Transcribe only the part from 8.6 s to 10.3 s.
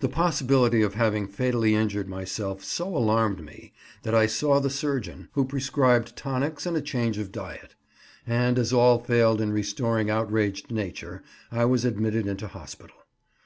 all failed in restoring